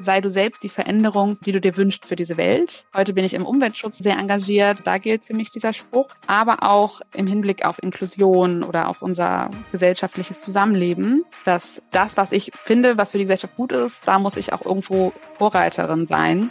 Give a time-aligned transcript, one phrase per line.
[0.00, 2.84] sei du selbst die Veränderung, die du dir wünschst für diese Welt.
[2.94, 4.80] Heute bin ich im Umweltschutz sehr engagiert.
[4.84, 6.08] Da gilt für mich dieser Spruch.
[6.26, 12.52] Aber auch im Hinblick auf Inklusion oder auf unser gesellschaftliches Zusammenleben, dass das, was ich
[12.54, 16.50] finde, was für die Gesellschaft gut ist, da muss ich auch irgendwo Vorreiterin sein.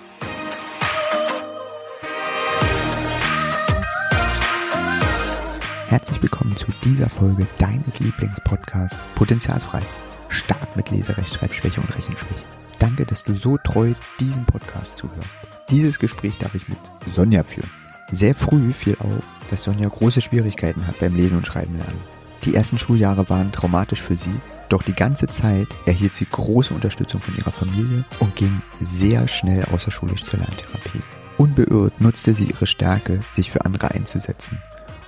[5.89, 9.81] Herzlich willkommen zu dieser Folge deines Lieblingspodcasts Potenzialfrei.
[10.27, 12.43] Stark mit Leserecht, Schreibschwäche und Rechenschwäche.
[12.79, 15.39] Danke, dass du so treu diesen Podcast zuhörst.
[15.69, 16.77] Dieses Gespräch darf ich mit
[17.15, 17.69] Sonja führen.
[18.11, 21.99] Sehr früh fiel auf, dass Sonja große Schwierigkeiten hat beim Lesen und Schreiben lernen.
[22.45, 24.35] Die ersten Schuljahre waren traumatisch für sie,
[24.69, 29.65] doch die ganze Zeit erhielt sie große Unterstützung von ihrer Familie und ging sehr schnell
[29.65, 31.01] außerschulisch zur Lerntherapie.
[31.37, 34.59] Unbeirrt nutzte sie ihre Stärke, sich für andere einzusetzen,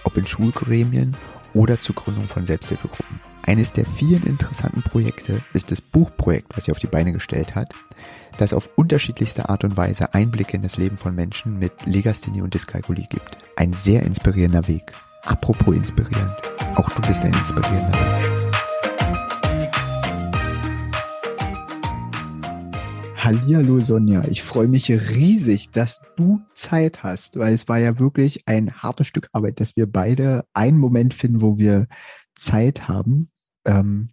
[0.04, 1.16] ob in Schulgremien
[1.54, 3.20] oder zur Gründung von Selbsthilfegruppen.
[3.44, 7.74] Eines der vielen interessanten Projekte ist das Buchprojekt, was sie auf die Beine gestellt hat,
[8.38, 12.54] das auf unterschiedlichste Art und Weise Einblicke in das Leben von Menschen mit Legasthenie und
[12.54, 13.38] Dyskalkulie gibt.
[13.56, 14.92] Ein sehr inspirierender Weg.
[15.26, 16.36] Apropos inspirierend,
[16.76, 18.30] auch du bist ein inspirierender Mensch.
[23.18, 28.48] Hallihallo Sonja, ich freue mich riesig, dass du Zeit hast, weil es war ja wirklich
[28.48, 31.88] ein hartes Stück Arbeit, dass wir beide einen Moment finden, wo wir
[32.36, 33.30] Zeit haben,
[33.66, 34.10] ähm,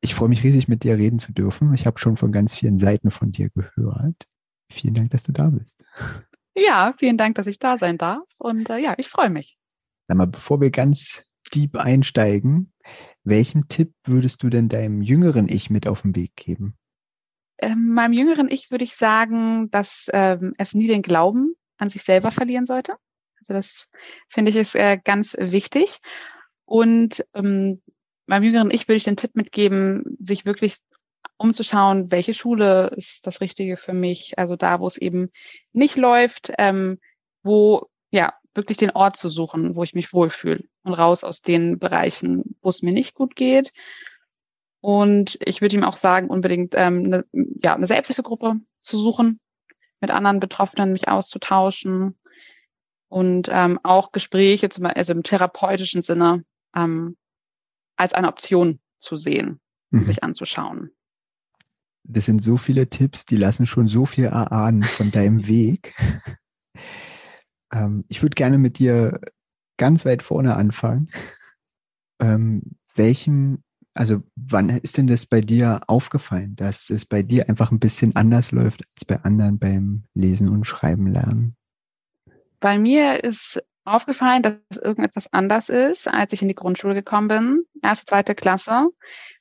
[0.00, 1.72] ich freue mich riesig, mit dir reden zu dürfen.
[1.74, 4.26] Ich habe schon von ganz vielen Seiten von dir gehört.
[4.70, 5.84] Vielen Dank, dass du da bist.
[6.54, 8.24] Ja, vielen Dank, dass ich da sein darf.
[8.38, 9.56] Und äh, ja, ich freue mich.
[10.06, 12.72] Sag mal, bevor wir ganz deep einsteigen,
[13.24, 16.76] welchen Tipp würdest du denn deinem jüngeren Ich mit auf den Weg geben?
[17.58, 22.02] Ähm, meinem jüngeren Ich würde ich sagen, dass ähm, es nie den Glauben an sich
[22.02, 22.96] selber verlieren sollte.
[23.38, 23.88] Also das
[24.28, 25.98] finde ich ist äh, ganz wichtig.
[26.64, 27.80] Und ähm,
[28.32, 30.78] meinem jüngeren Ich würde ich den Tipp mitgeben, sich wirklich
[31.36, 34.38] umzuschauen, welche Schule ist das Richtige für mich.
[34.38, 35.28] Also da, wo es eben
[35.74, 36.98] nicht läuft, ähm,
[37.42, 41.78] wo ja wirklich den Ort zu suchen, wo ich mich wohlfühle und raus aus den
[41.78, 43.74] Bereichen, wo es mir nicht gut geht.
[44.80, 47.24] Und ich würde ihm auch sagen, unbedingt ähm, eine,
[47.62, 49.40] ja, eine Selbsthilfegruppe zu suchen,
[50.00, 52.18] mit anderen Betroffenen mich auszutauschen
[53.08, 57.18] und ähm, auch Gespräche, zum, also im therapeutischen Sinne, ähm,
[58.02, 60.06] als eine Option zu sehen mhm.
[60.06, 60.90] sich anzuschauen.
[62.04, 65.94] Das sind so viele Tipps, die lassen schon so viel erahnen von deinem Weg.
[67.72, 69.20] ähm, ich würde gerne mit dir
[69.76, 71.10] ganz weit vorne anfangen.
[72.20, 73.62] Ähm, welchem,
[73.94, 78.16] also wann ist denn das bei dir aufgefallen, dass es bei dir einfach ein bisschen
[78.16, 81.56] anders läuft als bei anderen beim Lesen und Schreiben lernen?
[82.58, 87.64] Bei mir ist aufgefallen, dass irgendetwas anders ist, als ich in die Grundschule gekommen bin,
[87.82, 88.88] erste, zweite Klasse.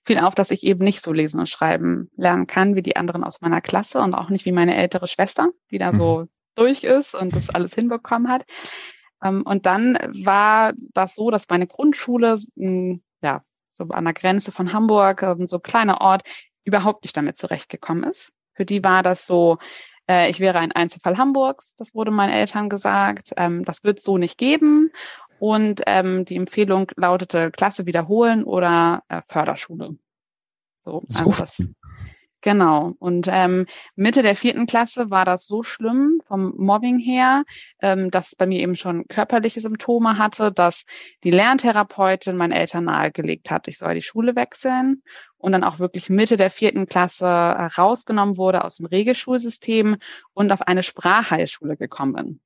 [0.04, 3.24] Fiel auf, dass ich eben nicht so lesen und schreiben lernen kann wie die anderen
[3.24, 5.98] aus meiner Klasse und auch nicht wie meine ältere Schwester, die da mhm.
[5.98, 8.46] so durch ist und das alles hinbekommen hat.
[9.24, 14.52] Ähm, und dann war das so, dass meine Grundschule, hm, ja, so an der Grenze
[14.52, 16.28] von Hamburg, so ein kleiner Ort,
[16.64, 18.34] überhaupt nicht damit zurechtgekommen ist.
[18.54, 19.58] Für die war das so,
[20.10, 23.32] äh, ich wäre ein Einzelfall Hamburgs, das wurde meinen Eltern gesagt.
[23.38, 24.92] Ähm, das wird es so nicht geben.
[25.40, 29.98] Und ähm, die Empfehlung lautete Klasse wiederholen oder äh, Förderschule.
[30.82, 31.64] So, also das,
[32.42, 32.94] Genau.
[33.00, 37.44] Und ähm, Mitte der vierten Klasse war das so schlimm vom Mobbing her,
[37.82, 40.86] ähm, dass es bei mir eben schon körperliche Symptome hatte, dass
[41.24, 45.04] die Lerntherapeutin meinen Eltern nahegelegt hat, ich soll die Schule wechseln
[45.38, 49.98] und dann auch wirklich Mitte der vierten Klasse rausgenommen wurde aus dem Regelschulsystem
[50.34, 52.40] und auf eine Sprachheilschule gekommen bin.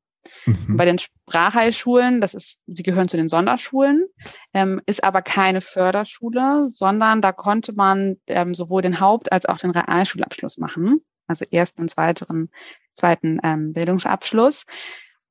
[0.46, 0.78] Mhm.
[0.78, 4.06] Bei den Sprachheilschulen, das ist, die gehören zu den Sonderschulen,
[4.54, 9.58] ähm, ist aber keine Förderschule, sondern da konnte man ähm, sowohl den Haupt- als auch
[9.58, 12.50] den Realschulabschluss machen, also ersten und zweiten,
[12.96, 14.66] zweiten ähm, Bildungsabschluss.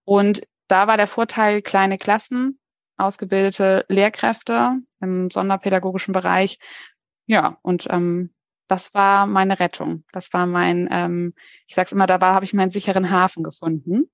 [0.05, 2.59] Und da war der Vorteil kleine Klassen,
[2.97, 6.59] ausgebildete Lehrkräfte im sonderpädagogischen Bereich.
[7.27, 8.33] Ja, und ähm,
[8.69, 10.05] das war meine Rettung.
[10.13, 11.35] Das war mein, ähm,
[11.67, 14.11] ich sage immer, da war habe ich meinen sicheren Hafen gefunden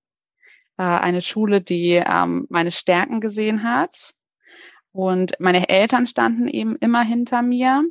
[0.80, 4.14] äh, eine Schule, die ähm, meine Stärken gesehen hat.
[4.92, 7.84] Und meine Eltern standen eben immer hinter mir.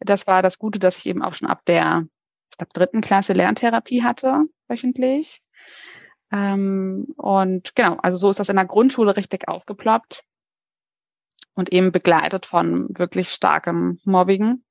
[0.00, 2.08] Das war das Gute, dass ich eben auch schon ab der,
[2.50, 5.42] ich glaube, dritten Klasse Lerntherapie hatte, wöchentlich.
[6.32, 10.24] Ähm, und genau, also so ist das in der Grundschule richtig aufgeploppt
[11.54, 14.64] und eben begleitet von wirklich starkem Mobbing.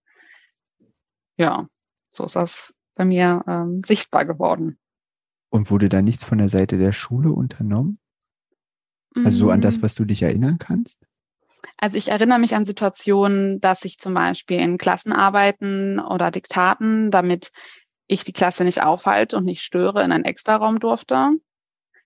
[1.37, 1.69] Ja,
[2.09, 4.77] so ist das bei mir ähm, sichtbar geworden.
[5.53, 7.99] Und wurde da nichts von der Seite der Schule unternommen?
[9.15, 9.81] Also so an das, mm.
[9.83, 11.05] was du dich erinnern kannst?
[11.77, 17.51] Also ich erinnere mich an Situationen, dass ich zum Beispiel in Klassenarbeiten oder Diktaten damit
[18.07, 21.29] ich die Klasse nicht aufhalte und nicht störe, in einen Extraraum durfte,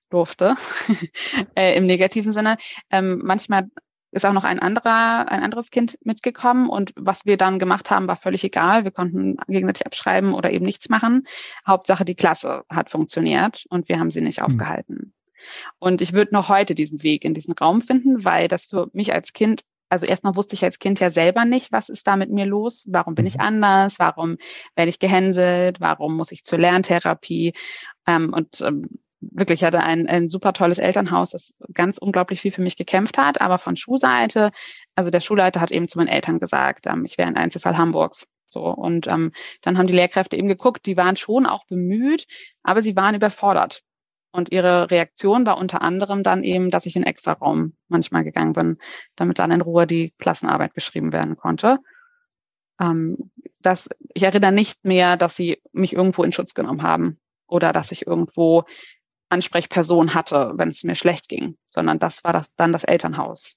[0.10, 0.56] durfte,
[1.56, 2.58] äh, im negativen Sinne.
[2.92, 3.70] Ähm, manchmal
[4.12, 8.08] ist auch noch ein anderer, ein anderes Kind mitgekommen und was wir dann gemacht haben,
[8.08, 8.84] war völlig egal.
[8.84, 11.28] Wir konnten gegenseitig abschreiben oder eben nichts machen.
[11.66, 14.46] Hauptsache die Klasse hat funktioniert und wir haben sie nicht mhm.
[14.46, 15.14] aufgehalten.
[15.80, 19.14] Und ich würde noch heute diesen Weg in diesen Raum finden, weil das für mich
[19.14, 22.30] als Kind also erstmal wusste ich als Kind ja selber nicht, was ist da mit
[22.30, 22.86] mir los?
[22.90, 23.42] Warum bin ich mhm.
[23.42, 24.00] anders?
[24.00, 24.38] Warum
[24.76, 25.80] werde ich gehänselt?
[25.80, 27.54] Warum muss ich zur Lerntherapie?
[28.06, 32.62] Ähm, und ähm, wirklich hatte ein, ein super tolles Elternhaus, das ganz unglaublich viel für
[32.62, 33.42] mich gekämpft hat.
[33.42, 34.52] Aber von Schulseite,
[34.96, 38.28] also der Schulleiter hat eben zu meinen Eltern gesagt, ähm, ich wäre ein Einzelfall Hamburgs.
[38.48, 42.28] So und ähm, dann haben die Lehrkräfte eben geguckt, die waren schon auch bemüht,
[42.64, 43.84] aber sie waren überfordert.
[44.32, 48.54] Und ihre Reaktion war unter anderem dann eben, dass ich in extra Raum manchmal gegangen
[48.54, 48.78] bin,
[49.16, 51.80] damit dann in Ruhe die Klassenarbeit geschrieben werden konnte.
[52.80, 57.74] Ähm, das, ich erinnere nicht mehr, dass sie mich irgendwo in Schutz genommen haben oder
[57.74, 58.66] dass ich irgendwo
[59.30, 63.56] Ansprechperson hatte, wenn es mir schlecht ging, sondern das war das, dann das Elternhaus.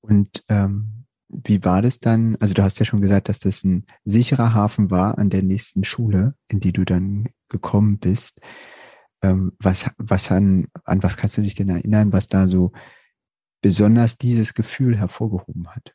[0.00, 2.36] Und ähm, wie war das dann?
[2.36, 5.84] Also du hast ja schon gesagt, dass das ein sicherer Hafen war an der nächsten
[5.84, 8.40] Schule, in die du dann gekommen bist.
[9.22, 12.72] Ähm, was, was an, an was kannst du dich denn erinnern, was da so
[13.60, 15.94] besonders dieses Gefühl hervorgehoben hat?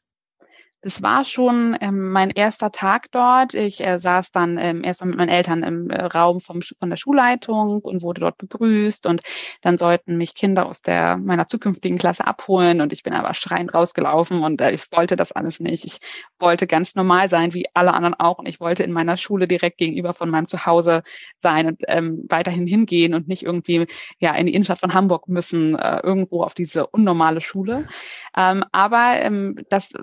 [0.85, 3.53] Es war schon ähm, mein erster Tag dort.
[3.53, 6.97] Ich äh, saß dann ähm, erstmal mit meinen Eltern im äh, Raum vom, von der
[6.97, 9.05] Schulleitung und wurde dort begrüßt.
[9.05, 9.21] Und
[9.61, 12.81] dann sollten mich Kinder aus der meiner zukünftigen Klasse abholen.
[12.81, 15.85] Und ich bin aber schreiend rausgelaufen und äh, ich wollte das alles nicht.
[15.85, 15.99] Ich
[16.37, 18.39] wollte ganz normal sein, wie alle anderen auch.
[18.39, 21.03] Und ich wollte in meiner Schule direkt gegenüber von meinem Zuhause
[21.41, 23.87] sein und ähm, weiterhin hingehen und nicht irgendwie
[24.19, 27.87] ja in die Innenstadt von Hamburg müssen, äh, irgendwo auf diese unnormale Schule.
[28.35, 29.93] Ähm, aber ähm, das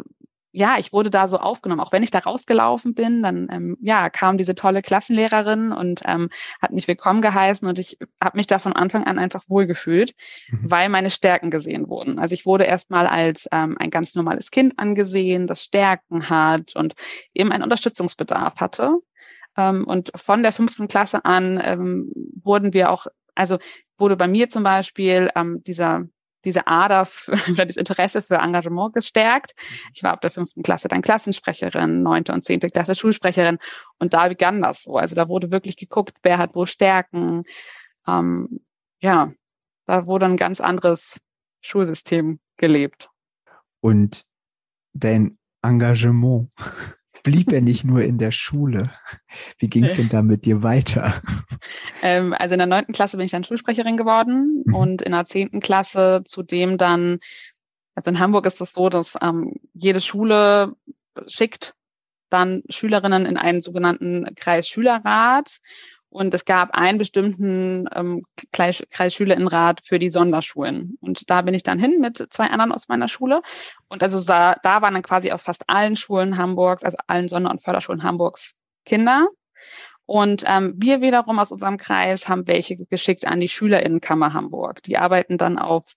[0.52, 1.80] ja, ich wurde da so aufgenommen.
[1.80, 6.28] Auch wenn ich da rausgelaufen bin, dann ähm, ja kam diese tolle Klassenlehrerin und ähm,
[6.60, 10.14] hat mich willkommen geheißen und ich habe mich da von Anfang an einfach wohlgefühlt,
[10.50, 10.70] mhm.
[10.70, 12.18] weil meine Stärken gesehen wurden.
[12.18, 16.94] Also ich wurde erstmal als ähm, ein ganz normales Kind angesehen, das Stärken hat und
[17.32, 18.98] eben einen Unterstützungsbedarf hatte.
[19.56, 22.12] Ähm, und von der fünften Klasse an ähm,
[22.42, 23.58] wurden wir auch, also
[23.98, 26.06] wurde bei mir zum Beispiel ähm, dieser
[26.44, 29.54] diese Ader für, oder das Interesse für Engagement gestärkt.
[29.56, 29.90] Mhm.
[29.94, 33.58] Ich war ab der fünften Klasse dann Klassensprecherin, neunte und zehnte Klasse Schulsprecherin
[33.98, 34.96] und da begann das so.
[34.96, 37.44] Also da wurde wirklich geguckt, wer hat wo Stärken.
[38.06, 38.60] Ähm,
[39.00, 39.32] ja,
[39.86, 41.20] da wurde ein ganz anderes
[41.60, 43.10] Schulsystem gelebt.
[43.80, 44.24] Und
[44.92, 46.48] dein Engagement
[47.22, 48.90] blieb er nicht nur in der Schule.
[49.58, 51.20] Wie ging es denn da mit dir weiter?
[52.02, 54.74] Ähm, also in der neunten Klasse bin ich dann Schulsprecherin geworden mhm.
[54.74, 57.18] und in der zehnten Klasse zudem dann,
[57.94, 60.74] also in Hamburg ist es so, dass ähm, jede Schule
[61.26, 61.74] schickt
[62.30, 65.58] dann Schülerinnen in einen sogenannten Kreisschülerrat
[66.10, 70.98] und es gab einen bestimmten ähm, Kreisschülerinnenrat für die Sonderschulen.
[71.00, 73.42] Und da bin ich dann hin mit zwei anderen aus meiner Schule.
[73.88, 77.50] Und also da, da waren dann quasi aus fast allen Schulen Hamburgs, also allen Sonder-
[77.50, 78.54] und Förderschulen Hamburgs
[78.84, 79.28] Kinder.
[80.04, 84.82] Und ähm, wir wiederum aus unserem Kreis haben welche geschickt an die Schülerinnenkammer Hamburg.
[84.82, 85.94] Die arbeiten dann auf,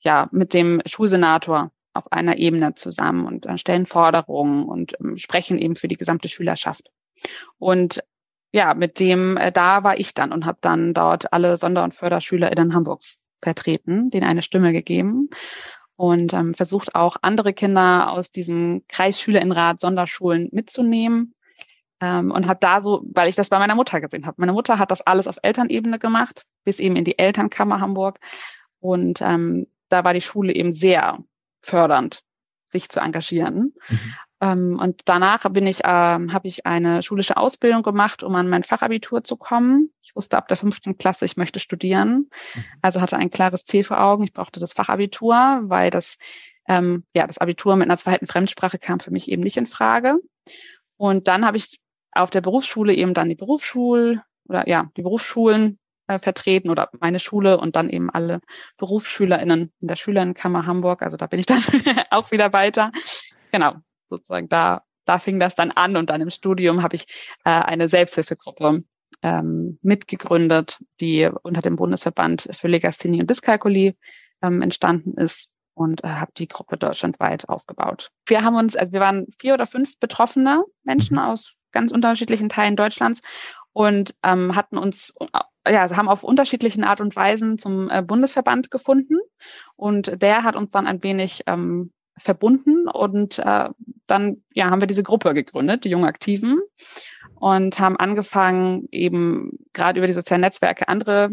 [0.00, 5.76] ja, mit dem Schulsenator auf einer Ebene zusammen und stellen Forderungen und ähm, sprechen eben
[5.76, 6.90] für die gesamte Schülerschaft.
[7.58, 8.04] Und
[8.54, 11.96] ja, mit dem, äh, da war ich dann und habe dann dort alle Sonder- und
[11.96, 15.28] FörderschülerInnen Hamburgs vertreten, denen eine Stimme gegeben
[15.96, 21.34] und ähm, versucht auch andere Kinder aus diesem Kreisschülerinnenrat Sonderschulen mitzunehmen
[22.00, 24.36] ähm, und habe da so, weil ich das bei meiner Mutter gesehen habe.
[24.38, 28.20] Meine Mutter hat das alles auf Elternebene gemacht, bis eben in die Elternkammer Hamburg
[28.78, 31.18] und ähm, da war die Schule eben sehr
[31.60, 32.22] fördernd,
[32.70, 33.74] sich zu engagieren.
[33.88, 34.14] Mhm.
[34.40, 38.62] Ähm, und danach bin ich, ähm, habe ich eine schulische Ausbildung gemacht, um an mein
[38.62, 39.90] Fachabitur zu kommen.
[40.02, 42.28] Ich wusste ab der fünften Klasse, ich möchte studieren.
[42.54, 42.64] Mhm.
[42.82, 44.24] Also hatte ein klares Ziel vor Augen.
[44.24, 46.16] Ich brauchte das Fachabitur, weil das,
[46.68, 50.18] ähm, ja, das Abitur mit einer zweiten Fremdsprache kam für mich eben nicht in Frage.
[50.96, 51.78] Und dann habe ich
[52.12, 57.18] auf der Berufsschule eben dann die Berufsschul oder ja, die Berufsschulen äh, vertreten oder meine
[57.18, 58.40] Schule und dann eben alle
[58.78, 61.02] BerufsschülerInnen in der Schülerinnenkammer Hamburg.
[61.02, 61.62] Also da bin ich dann
[62.10, 62.92] auch wieder weiter.
[63.50, 63.76] Genau,
[64.08, 67.06] sozusagen da, da fing das dann an und dann im Studium habe ich
[67.44, 68.84] äh, eine Selbsthilfegruppe
[69.22, 73.94] ähm, mitgegründet, die unter dem Bundesverband für Legasthenie und Dyskalkulie
[74.42, 78.10] ähm, entstanden ist und äh, habe die Gruppe deutschlandweit aufgebaut.
[78.26, 81.22] Wir haben uns, also wir waren vier oder fünf betroffene Menschen mhm.
[81.22, 83.20] aus ganz unterschiedlichen Teilen Deutschlands
[83.72, 85.12] und ähm, hatten uns
[85.66, 89.18] ja, haben auf unterschiedlichen Art und Weisen zum äh, Bundesverband gefunden
[89.76, 93.70] und der hat uns dann ein wenig ähm, verbunden und äh,
[94.06, 96.60] dann ja, haben wir diese Gruppe gegründet, die Jungen Aktiven.
[97.36, 101.30] und haben angefangen, eben gerade über die sozialen Netzwerke andere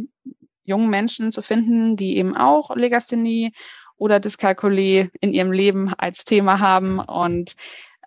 [0.63, 3.51] jungen Menschen zu finden, die eben auch Legasthenie
[3.98, 7.00] oder Dyskalkulie in ihrem Leben als Thema haben.
[7.00, 7.56] Und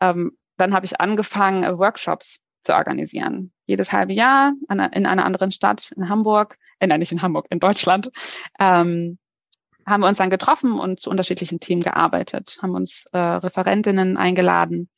[0.00, 3.52] ähm, dann habe ich angefangen, Workshops zu organisieren.
[3.66, 7.60] Jedes halbe Jahr in einer anderen Stadt, in Hamburg, äh, nein, nicht in Hamburg, in
[7.60, 8.10] Deutschland,
[8.58, 9.18] ähm,
[9.86, 14.88] haben wir uns dann getroffen und zu unterschiedlichen Themen gearbeitet, haben uns äh, Referentinnen eingeladen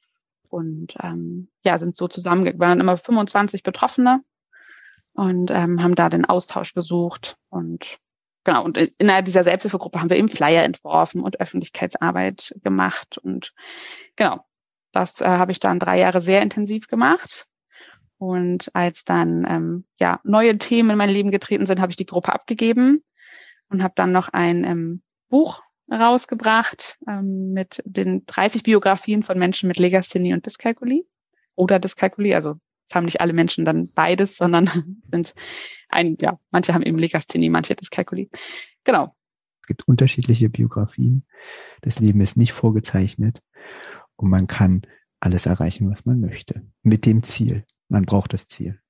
[0.48, 2.60] und ähm, ja, sind so zusammengegangen.
[2.60, 4.22] Wir waren immer 25 Betroffene
[5.12, 7.98] und ähm, haben da den Austausch gesucht und
[8.44, 13.52] genau, und innerhalb dieser Selbsthilfegruppe haben wir eben Flyer entworfen und Öffentlichkeitsarbeit gemacht und
[14.14, 14.44] genau,
[14.92, 17.46] das äh, habe ich dann drei Jahre sehr intensiv gemacht.
[18.18, 22.06] Und als dann ähm, ja neue Themen in mein Leben getreten sind, habe ich die
[22.06, 23.04] Gruppe abgegeben
[23.68, 29.68] und habe dann noch ein ähm, Buch rausgebracht ähm, mit den 30 Biografien von Menschen
[29.68, 31.04] mit Legasthenie und Dyskalkulie
[31.54, 32.34] oder Dyskalkulie.
[32.34, 32.56] Also
[32.88, 35.34] es haben nicht alle Menschen dann beides, sondern sind
[35.88, 38.28] ein, ja, manche haben eben Legasthenie, manche Dyskalkulie.
[38.84, 39.14] Genau.
[39.62, 41.26] Es gibt unterschiedliche Biografien.
[41.82, 43.42] Das Leben ist nicht vorgezeichnet
[44.16, 44.82] und man kann
[45.20, 46.66] alles erreichen, was man möchte.
[46.82, 47.64] Mit dem Ziel.
[47.88, 48.80] Man braucht das Ziel.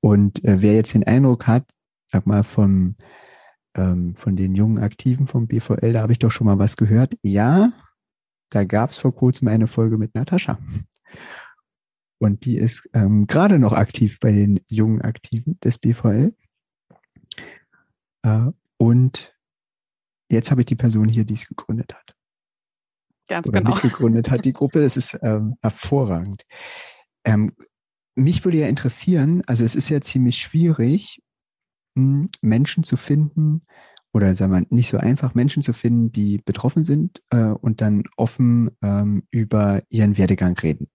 [0.00, 1.70] Und äh, wer jetzt den Eindruck hat,
[2.06, 2.96] sag mal, vom
[3.76, 7.14] ähm, von den jungen Aktiven vom BVL, da habe ich doch schon mal was gehört.
[7.22, 7.72] Ja,
[8.50, 10.58] da gab es vor kurzem eine Folge mit Natascha.
[12.18, 16.34] Und die ist ähm, gerade noch aktiv bei den jungen Aktiven des BVL.
[18.22, 18.46] Äh,
[18.76, 19.36] und
[20.28, 22.14] jetzt habe ich die Person hier, die es gegründet hat.
[23.28, 23.74] Ganz Oder genau.
[23.74, 24.80] mitgegründet hat, die Gruppe.
[24.80, 26.44] Das ist ähm, hervorragend.
[27.24, 27.54] Ähm,
[28.16, 31.22] mich würde ja interessieren, also es ist ja ziemlich schwierig,
[32.40, 33.62] Menschen zu finden
[34.12, 38.04] oder sagen wir nicht so einfach, Menschen zu finden, die betroffen sind äh, und dann
[38.16, 40.88] offen ähm, über ihren Werdegang reden.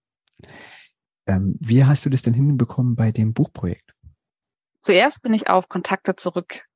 [1.26, 3.94] Ähm, wie hast du das denn hinbekommen bei dem Buchprojekt?
[4.82, 6.66] Zuerst bin ich auf Kontakte zurück,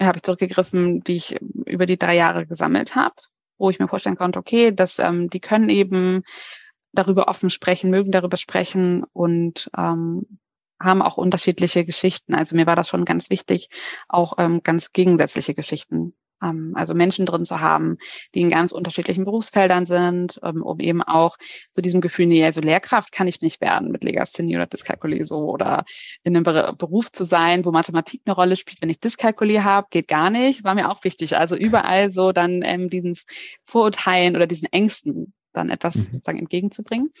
[0.00, 3.16] habe ich zurückgegriffen, die ich über die drei Jahre gesammelt habe,
[3.58, 6.22] wo ich mir vorstellen konnte, okay, dass ähm, die können eben
[6.92, 10.38] darüber offen sprechen, mögen darüber sprechen und ähm,
[10.80, 12.34] haben auch unterschiedliche Geschichten.
[12.34, 13.68] Also mir war das schon ganz wichtig,
[14.08, 17.98] auch ähm, ganz gegensätzliche Geschichten, ähm, also Menschen drin zu haben,
[18.34, 21.36] die in ganz unterschiedlichen Berufsfeldern sind, ähm, um eben auch
[21.72, 25.50] zu diesem Gefühl, nee, also Lehrkraft kann ich nicht werden mit Legasthenie oder Dyskalkulie so
[25.50, 25.84] oder
[26.22, 29.88] in einem Be Beruf zu sein, wo Mathematik eine Rolle spielt, wenn ich Dyskalkulie habe,
[29.90, 31.36] geht gar nicht, war mir auch wichtig.
[31.36, 33.16] Also überall so dann ähm, diesen
[33.64, 36.04] Vorurteilen oder diesen Ängsten dann etwas mhm.
[36.04, 37.12] sozusagen entgegenzubringen.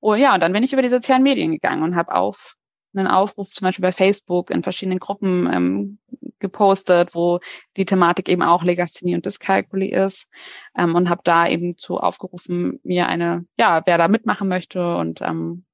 [0.00, 2.56] Oh ja, und dann bin ich über die sozialen Medien gegangen und habe auf
[2.96, 5.98] einen Aufruf zum Beispiel bei Facebook in verschiedenen Gruppen ähm,
[6.38, 7.40] gepostet, wo
[7.76, 10.28] die Thematik eben auch Legasthenie und Dyskalkulie ist
[10.76, 15.20] ähm, und habe da eben zu aufgerufen, mir eine, ja, wer da mitmachen möchte und
[15.22, 15.64] ähm,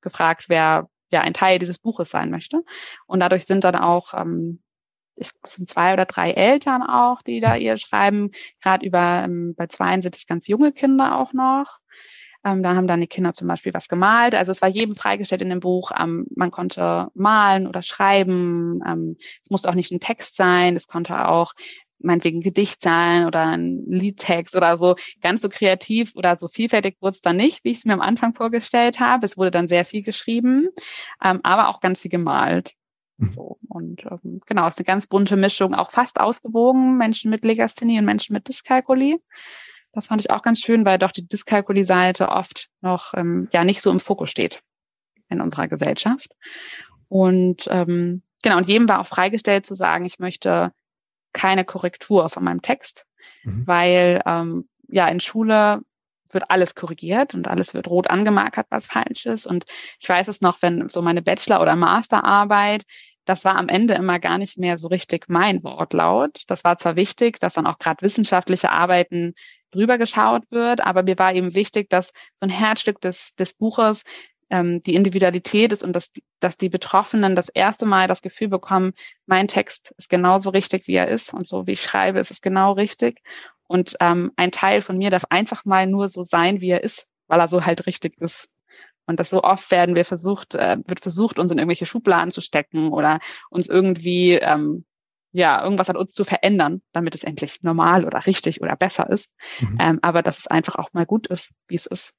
[0.00, 2.62] gefragt, wer ja ein Teil dieses Buches sein möchte.
[3.06, 4.60] Und dadurch sind dann auch ähm,
[5.16, 8.30] ich, sind zwei oder drei Eltern auch, die da ihr schreiben.
[8.62, 11.78] Gerade über ähm, bei zweien sind es ganz junge Kinder auch noch.
[12.44, 14.34] Ähm, da haben dann die Kinder zum Beispiel was gemalt.
[14.34, 15.92] Also es war jedem freigestellt in dem Buch.
[15.98, 18.80] Ähm, man konnte malen oder schreiben.
[18.86, 20.76] Ähm, es musste auch nicht ein Text sein.
[20.76, 21.54] Es konnte auch
[22.04, 24.96] meinetwegen ein Gedicht sein oder ein Liedtext oder so.
[25.22, 28.00] Ganz so kreativ oder so vielfältig wurde es dann nicht, wie ich es mir am
[28.00, 29.26] Anfang vorgestellt habe.
[29.26, 30.68] Es wurde dann sehr viel geschrieben,
[31.22, 32.74] ähm, aber auch ganz viel gemalt.
[33.16, 33.32] Mhm.
[33.32, 37.44] So, und ähm, genau, es ist eine ganz bunte Mischung, auch fast ausgewogen, Menschen mit
[37.44, 39.18] Legasthenie und Menschen mit Dyskalkulie.
[39.94, 43.80] Das fand ich auch ganz schön, weil doch die Dyskalkulie-Seite oft noch ähm, ja nicht
[43.80, 44.62] so im Fokus steht
[45.28, 46.34] in unserer Gesellschaft.
[47.08, 50.72] Und ähm, genau, und jedem war auch freigestellt zu sagen, ich möchte
[51.32, 53.04] keine Korrektur von meinem Text,
[53.44, 53.66] mhm.
[53.66, 55.82] weil ähm, ja in Schule
[56.30, 59.46] wird alles korrigiert und alles wird rot angemarkert, was falsch ist.
[59.46, 59.64] Und
[60.00, 62.82] ich weiß es noch, wenn so meine Bachelor- oder Masterarbeit,
[63.24, 66.42] das war am Ende immer gar nicht mehr so richtig mein Wortlaut.
[66.48, 69.34] Das war zwar wichtig, dass dann auch gerade wissenschaftliche Arbeiten
[69.74, 70.84] drüber geschaut wird.
[70.84, 74.02] Aber mir war eben wichtig, dass so ein Herzstück des, des Buches
[74.50, 78.92] ähm, die Individualität ist und dass, dass die Betroffenen das erste Mal das Gefühl bekommen,
[79.26, 82.40] mein Text ist genauso richtig, wie er ist und so wie ich schreibe, ist es
[82.40, 83.20] genau richtig.
[83.66, 87.06] Und ähm, ein Teil von mir darf einfach mal nur so sein, wie er ist,
[87.26, 88.48] weil er so halt richtig ist.
[89.06, 92.40] Und das so oft werden wir versucht, äh, wird versucht, uns in irgendwelche Schubladen zu
[92.40, 94.84] stecken oder uns irgendwie ähm,
[95.34, 99.28] ja, irgendwas an uns zu verändern, damit es endlich normal oder richtig oder besser ist.
[99.60, 99.78] Mhm.
[99.80, 102.14] Ähm, aber dass es einfach auch mal gut ist, wie es ist.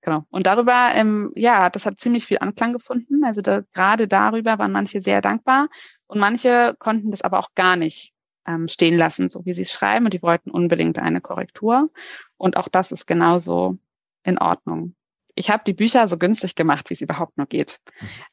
[0.00, 0.24] Genau.
[0.28, 3.22] Und darüber, ähm, ja, das hat ziemlich viel Anklang gefunden.
[3.24, 5.68] Also da, gerade darüber waren manche sehr dankbar
[6.08, 8.12] und manche konnten das aber auch gar nicht
[8.44, 10.06] ähm, stehen lassen, so wie sie es schreiben.
[10.06, 11.90] Und die wollten unbedingt eine Korrektur.
[12.38, 13.78] Und auch das ist genauso
[14.24, 14.96] in Ordnung.
[15.42, 17.80] Ich habe die Bücher so günstig gemacht, wie es überhaupt nur geht.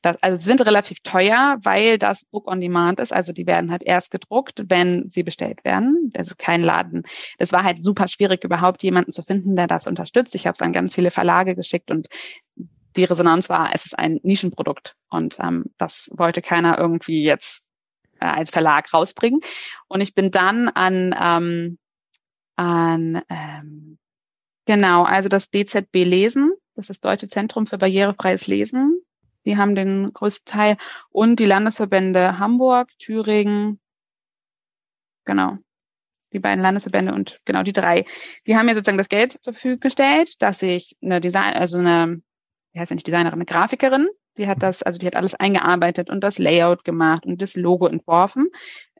[0.04, 3.12] Das, also sie sind relativ teuer, weil das Book on Demand ist.
[3.12, 6.14] Also die werden halt erst gedruckt, wenn sie bestellt werden.
[6.16, 7.02] Also kein Laden.
[7.40, 10.36] Es war halt super schwierig, überhaupt jemanden zu finden, der das unterstützt.
[10.36, 12.10] Ich habe es an ganz viele Verlage geschickt und
[12.96, 17.64] die Resonanz war, es ist ein Nischenprodukt und ähm, das wollte keiner irgendwie jetzt
[18.20, 19.42] äh, als Verlag rausbringen.
[19.88, 21.80] Und ich bin dann an, ähm,
[22.56, 23.98] an ähm,
[24.68, 29.02] genau, also das DZB Lesen, das ist das Deutsche Zentrum für barrierefreies Lesen.
[29.46, 30.78] Die haben den größten Teil
[31.10, 33.80] und die Landesverbände Hamburg, Thüringen,
[35.26, 35.58] genau,
[36.32, 38.06] die beiden Landesverbände und genau die drei,
[38.48, 42.22] die haben mir sozusagen das Geld zur Verfügung gestellt, dass ich eine Design, also eine
[42.72, 44.08] wie heißt ja nicht Designerin, eine Grafikerin,
[44.38, 47.88] die hat das, also die hat alles eingearbeitet und das Layout gemacht und das Logo
[47.88, 48.48] entworfen.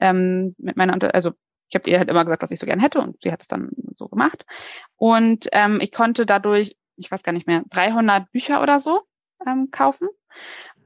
[0.02, 1.32] Ähm, mit meiner, also
[1.70, 3.48] ich habe ihr halt immer gesagt, was ich so gern hätte und sie hat es
[3.48, 4.46] dann so gemacht.
[4.96, 9.02] Und ähm, ich konnte dadurch, ich weiß gar nicht mehr, 300 Bücher oder so
[9.46, 10.10] ähm, kaufen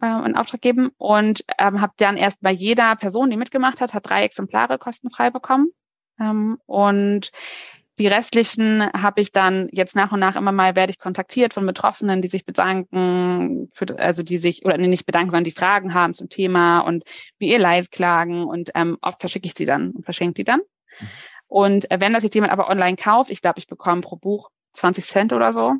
[0.01, 3.93] äh, in Auftrag geben und ähm, habe dann erst bei jeder Person, die mitgemacht hat,
[3.93, 5.70] hat drei Exemplare kostenfrei bekommen.
[6.20, 7.32] Ähm, und
[8.00, 11.65] die restlichen habe ich dann jetzt nach und nach immer mal werde ich kontaktiert von
[11.65, 16.15] Betroffenen, die sich bedanken, für, also die sich oder nicht bedanken, sondern die Fragen haben
[16.15, 17.03] zum Thema und
[17.38, 20.60] wie ihr Leid klagen und ähm, oft verschicke ich sie dann und verschenke die dann.
[20.60, 21.08] Mhm.
[21.48, 24.50] Und äh, wenn das jetzt jemand aber online kauft, ich glaube, ich bekomme pro Buch
[24.74, 25.75] 20 Cent oder so.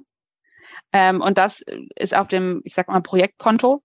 [0.92, 1.64] Ähm, und das
[1.96, 3.82] ist auf dem, ich sag mal, Projektkonto.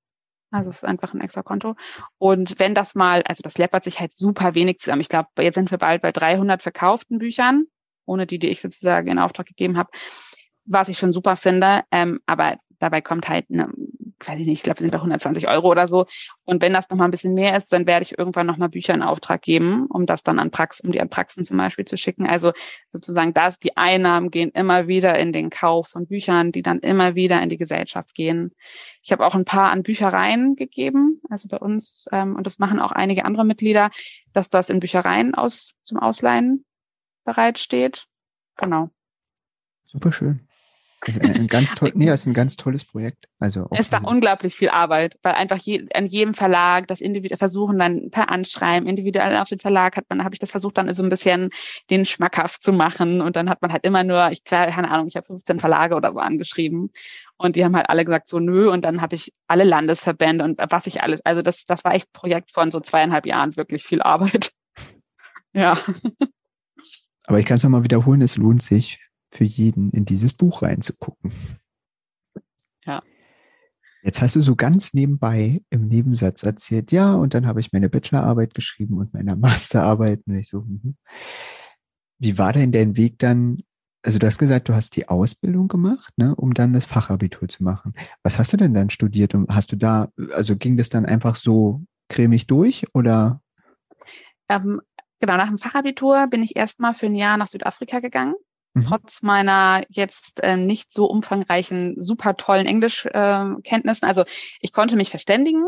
[0.50, 1.74] Also es ist einfach ein extra Konto.
[2.16, 5.02] Und wenn das mal, also das läppert sich halt super wenig zusammen.
[5.02, 7.66] Ich glaube, jetzt sind wir bald bei 300 verkauften Büchern
[8.08, 9.90] ohne die, die ich sozusagen in Auftrag gegeben habe,
[10.64, 11.82] was ich schon super finde.
[11.92, 13.70] Ähm, aber dabei kommt halt, eine,
[14.26, 16.06] weiß ich nicht, ich glaube, sind da 120 Euro oder so.
[16.44, 19.02] Und wenn das nochmal ein bisschen mehr ist, dann werde ich irgendwann nochmal Bücher in
[19.02, 22.26] Auftrag geben, um das dann an Praxen, um die an Praxen zum Beispiel zu schicken.
[22.26, 22.52] Also
[22.88, 27.14] sozusagen das, die Einnahmen gehen immer wieder in den Kauf von Büchern, die dann immer
[27.14, 28.54] wieder in die Gesellschaft gehen.
[29.02, 32.80] Ich habe auch ein paar an Büchereien gegeben, also bei uns, ähm, und das machen
[32.80, 33.90] auch einige andere Mitglieder,
[34.32, 36.64] dass das in Büchereien aus, zum Ausleihen
[37.24, 38.06] bereitsteht.
[38.56, 38.90] Genau.
[39.86, 40.47] Super schön.
[41.02, 43.28] Das ist ein, ganz toll, nee, ist ein ganz tolles Projekt.
[43.38, 47.78] Also es war unglaublich viel Arbeit, weil einfach je, an jedem Verlag das individuell versuchen
[47.78, 51.02] dann per Anschreiben individuell auf den Verlag hat man, habe ich das versucht dann so
[51.04, 51.50] ein bisschen
[51.88, 55.16] den schmackhaft zu machen und dann hat man halt immer nur, ich keine Ahnung, ich
[55.16, 56.90] habe 15 Verlage oder so angeschrieben
[57.36, 60.60] und die haben halt alle gesagt so nö und dann habe ich alle Landesverbände und
[60.70, 63.84] was ich alles, also das das war echt ein Projekt von so zweieinhalb Jahren wirklich
[63.84, 64.50] viel Arbeit.
[65.54, 65.78] ja.
[67.26, 71.32] Aber ich kann es nochmal wiederholen, es lohnt sich für jeden in dieses Buch reinzugucken.
[72.84, 73.02] Ja.
[74.02, 77.90] Jetzt hast du so ganz nebenbei im Nebensatz erzählt, ja, und dann habe ich meine
[77.90, 80.22] Bachelorarbeit geschrieben und meine Masterarbeit.
[80.26, 80.96] Und ich so, mhm.
[82.18, 83.58] wie war denn dein Weg dann?
[84.02, 87.64] Also du hast gesagt, du hast die Ausbildung gemacht, ne, um dann das Fachabitur zu
[87.64, 87.94] machen.
[88.22, 89.34] Was hast du denn dann studiert?
[89.34, 93.42] Und hast du da, also ging das dann einfach so cremig durch oder?
[94.48, 94.80] Ähm,
[95.20, 98.34] Genau, nach dem Fachabitur bin ich erstmal für ein Jahr nach Südafrika gegangen.
[98.74, 98.86] Mhm.
[98.86, 104.04] Trotz meiner jetzt äh, nicht so umfangreichen, super tollen Englischkenntnissen.
[104.04, 104.24] Äh, also
[104.60, 105.64] ich konnte mich verständigen,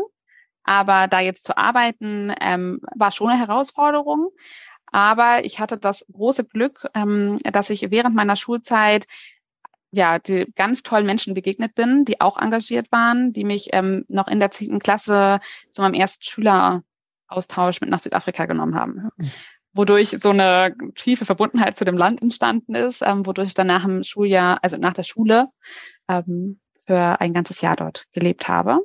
[0.63, 4.29] aber da jetzt zu arbeiten, ähm, war schon eine Herausforderung.
[4.91, 9.07] Aber ich hatte das große Glück, ähm, dass ich während meiner Schulzeit
[9.91, 14.27] ja, die ganz tollen Menschen begegnet bin, die auch engagiert waren, die mich ähm, noch
[14.27, 16.83] in der zehnten Klasse zu meinem ersten Schüler
[17.27, 19.09] Austausch mit nach Südafrika genommen haben.
[19.73, 23.83] Wodurch so eine tiefe Verbundenheit zu dem Land entstanden ist, ähm, wodurch ich dann nach
[23.83, 25.47] dem Schuljahr, also nach der Schule,
[26.09, 28.79] ähm, für ein ganzes Jahr dort gelebt habe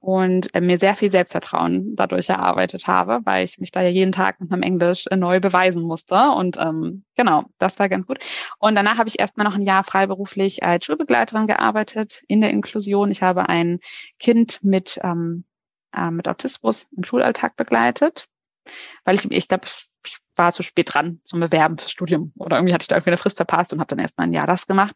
[0.00, 4.12] und äh, mir sehr viel Selbstvertrauen dadurch erarbeitet habe, weil ich mich da ja jeden
[4.12, 6.30] Tag mit meinem Englisch äh, neu beweisen musste.
[6.30, 8.18] Und ähm, genau, das war ganz gut.
[8.58, 13.10] Und danach habe ich erstmal noch ein Jahr freiberuflich als Schulbegleiterin gearbeitet in der Inklusion.
[13.10, 13.78] Ich habe ein
[14.18, 15.44] Kind mit ähm,
[15.94, 18.26] äh, mit Autismus im Schulalltag begleitet,
[19.04, 19.66] weil ich, ich glaube,
[20.36, 23.16] war zu spät dran zum Bewerben fürs Studium oder irgendwie hatte ich da irgendwie eine
[23.18, 24.94] Frist verpasst und habe dann erst mal ein Jahr das gemacht.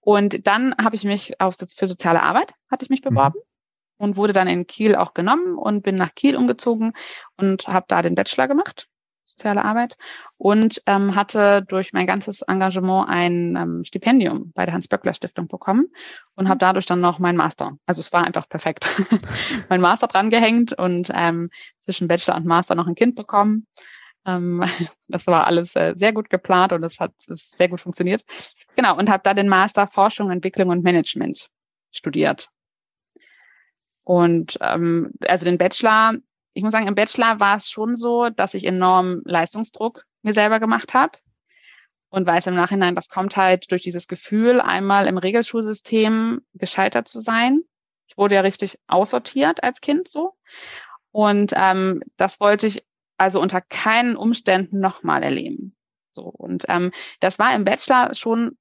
[0.00, 3.10] Und dann habe ich mich auf, für soziale Arbeit, hatte ich mich mhm.
[3.10, 4.04] beworben mhm.
[4.04, 6.94] und wurde dann in Kiel auch genommen und bin nach Kiel umgezogen
[7.36, 8.88] und habe da den Bachelor gemacht
[9.40, 9.96] soziale Arbeit
[10.36, 15.86] und ähm, hatte durch mein ganzes Engagement ein ähm, Stipendium bei der Hans-Böckler-Stiftung bekommen
[16.34, 16.60] und habe mhm.
[16.60, 17.72] dadurch dann noch meinen Master.
[17.86, 18.86] Also es war einfach perfekt.
[19.70, 21.48] mein Master dran gehängt und ähm,
[21.80, 23.66] zwischen Bachelor und Master noch ein Kind bekommen.
[24.36, 24.64] Ähm,
[25.08, 28.24] das war alles äh, sehr gut geplant und es hat sehr gut funktioniert.
[28.76, 31.48] Genau, und habe da den Master Forschung, Entwicklung und Management
[31.90, 32.48] studiert.
[34.04, 36.14] Und ähm, also den Bachelor
[36.54, 40.60] ich muss sagen, im Bachelor war es schon so, dass ich enorm Leistungsdruck mir selber
[40.60, 41.18] gemacht habe.
[42.12, 47.20] und weiß im Nachhinein, das kommt halt durch dieses Gefühl, einmal im Regelschulsystem gescheitert zu
[47.20, 47.62] sein.
[48.08, 50.34] Ich wurde ja richtig aussortiert als Kind so.
[51.12, 52.82] Und ähm, das wollte ich
[53.20, 55.76] also unter keinen Umständen nochmal erleben.
[56.10, 58.56] So und ähm, das war im Bachelor schon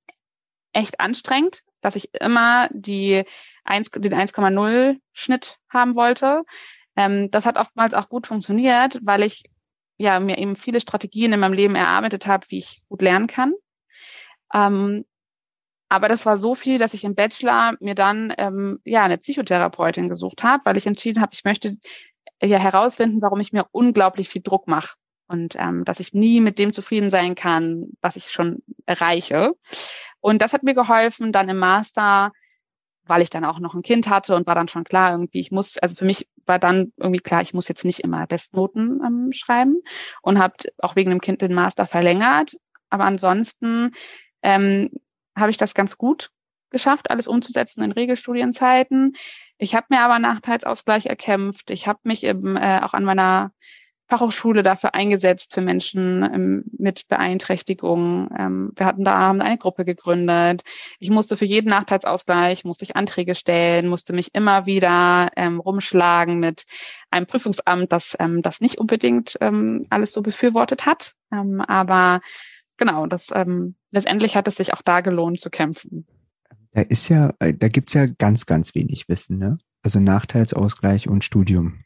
[0.73, 3.23] echt anstrengend, dass ich immer die
[3.63, 6.43] 1, den 1,0 Schnitt haben wollte.
[6.97, 9.43] Ähm, das hat oftmals auch gut funktioniert, weil ich
[9.97, 13.53] ja mir eben viele Strategien in meinem Leben erarbeitet habe, wie ich gut lernen kann.
[14.53, 15.05] Ähm,
[15.87, 20.09] aber das war so viel, dass ich im Bachelor mir dann ähm, ja eine Psychotherapeutin
[20.09, 21.77] gesucht habe, weil ich entschieden habe, ich möchte
[22.47, 24.95] ja herausfinden, warum ich mir unglaublich viel Druck mache
[25.27, 29.53] und ähm, dass ich nie mit dem zufrieden sein kann, was ich schon erreiche.
[30.21, 32.31] Und das hat mir geholfen, dann im Master,
[33.03, 35.51] weil ich dann auch noch ein Kind hatte und war dann schon klar, irgendwie, ich
[35.51, 39.29] muss, also für mich war dann irgendwie klar, ich muss jetzt nicht immer Bestnoten ähm,
[39.33, 39.81] schreiben
[40.21, 42.55] und habe auch wegen dem Kind den Master verlängert.
[42.89, 43.91] Aber ansonsten
[44.41, 44.89] ähm,
[45.35, 46.31] habe ich das ganz gut
[46.69, 49.13] geschafft, alles umzusetzen in Regelstudienzeiten.
[49.57, 51.69] Ich habe mir aber Nachteilsausgleich erkämpft.
[51.69, 53.51] Ich habe mich eben äh, auch an meiner
[54.09, 58.29] Fachhochschule dafür eingesetzt für Menschen ähm, mit Beeinträchtigungen.
[58.37, 60.63] Ähm, wir hatten da eine Gruppe gegründet.
[60.97, 66.39] Ich musste für jeden Nachteilsausgleich musste ich Anträge stellen, musste mich immer wieder ähm, rumschlagen
[66.39, 66.65] mit
[67.11, 71.13] einem Prüfungsamt, das ähm, das nicht unbedingt ähm, alles so befürwortet hat.
[71.31, 72.21] Ähm, aber
[72.77, 76.07] genau, das ähm, letztendlich hat es sich auch da gelohnt zu kämpfen.
[76.71, 79.57] Da ist ja, äh, da gibt's ja ganz, ganz wenig Wissen, ne?
[79.81, 81.83] Also Nachteilsausgleich und Studium.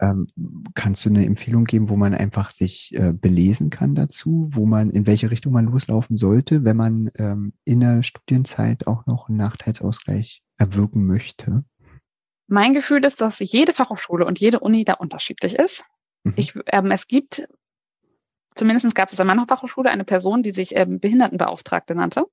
[0.00, 0.28] Ähm,
[0.74, 4.90] kannst du eine Empfehlung geben, wo man einfach sich äh, belesen kann dazu, wo man,
[4.90, 9.38] in welche Richtung man loslaufen sollte, wenn man ähm, in der Studienzeit auch noch einen
[9.38, 11.64] Nachteilsausgleich erwirken möchte?
[12.46, 15.84] Mein Gefühl ist, dass jede Fachhochschule und jede Uni da unterschiedlich ist.
[16.22, 16.34] Mhm.
[16.36, 17.48] Ich, ähm, es gibt,
[18.54, 22.24] zumindest gab es an meiner Fachhochschule eine Person, die sich ähm, Behindertenbeauftragte nannte.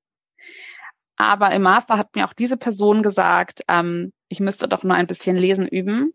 [1.18, 5.08] Aber im Master hat mir auch diese Person gesagt, ähm, ich müsste doch nur ein
[5.08, 6.14] bisschen lesen üben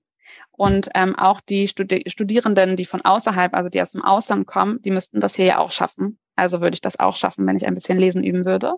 [0.52, 4.82] und ähm, auch die Studi Studierenden, die von außerhalb, also die aus dem Ausland kommen,
[4.82, 6.18] die müssten das hier ja auch schaffen.
[6.36, 8.74] Also würde ich das auch schaffen, wenn ich ein bisschen lesen üben würde.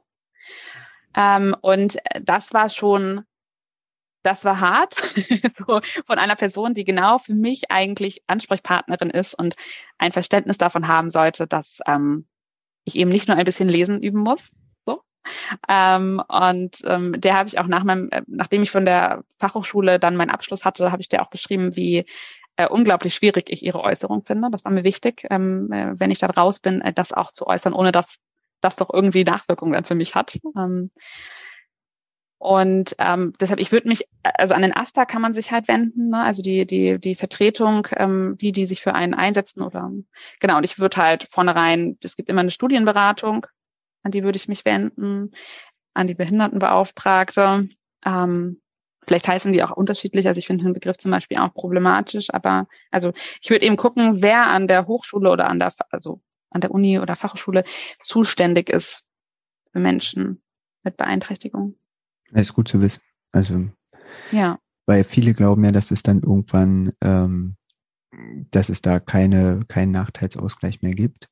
[1.14, 3.22] Ähm, und das war schon,
[4.22, 4.94] das war hart,
[5.56, 9.54] so von einer Person, die genau für mich eigentlich Ansprechpartnerin ist und
[9.98, 12.26] ein Verständnis davon haben sollte, dass ähm,
[12.84, 14.50] ich eben nicht nur ein bisschen lesen üben muss,
[15.68, 19.98] ähm, und ähm, der habe ich auch nach meinem, äh, nachdem ich von der Fachhochschule
[19.98, 22.04] dann meinen Abschluss hatte, habe ich dir auch geschrieben, wie
[22.56, 24.50] äh, unglaublich schwierig ich ihre Äußerung finde.
[24.50, 27.46] Das war mir wichtig, ähm, äh, wenn ich da raus bin, äh, das auch zu
[27.46, 28.18] äußern, ohne dass
[28.60, 30.38] das doch irgendwie Nachwirkungen dann für mich hat.
[30.56, 30.90] Ähm,
[32.38, 36.08] und ähm, deshalb, ich würde mich, also an den AStA kann man sich halt wenden,
[36.08, 36.24] ne?
[36.24, 39.92] also die, die, die Vertretung, ähm, die, die sich für einen einsetzen oder
[40.40, 43.46] genau, und ich würde halt vornherein, es gibt immer eine Studienberatung,
[44.02, 45.32] an die würde ich mich wenden,
[45.94, 47.68] an die Behindertenbeauftragte.
[48.04, 48.60] Ähm,
[49.06, 50.26] vielleicht heißen die auch unterschiedlich.
[50.26, 54.22] Also ich finde den Begriff zum Beispiel auch problematisch, aber also ich würde eben gucken,
[54.22, 57.64] wer an der Hochschule oder an der, also an der Uni oder Fachhochschule
[58.02, 59.04] zuständig ist
[59.72, 60.42] für Menschen
[60.82, 61.76] mit Beeinträchtigung.
[62.30, 63.02] Das ist gut zu wissen.
[63.32, 63.68] Also
[64.30, 64.58] ja.
[64.86, 67.56] Weil viele glauben ja, dass es dann irgendwann, ähm,
[68.50, 71.28] dass es da keine, keinen Nachteilsausgleich mehr gibt.